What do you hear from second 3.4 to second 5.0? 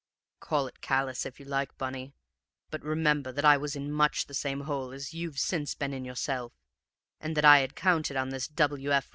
I was in much the same hole